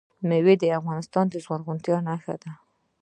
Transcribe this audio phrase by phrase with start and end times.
[0.27, 2.51] مېوې د افغانستان د زرغونتیا نښه ده.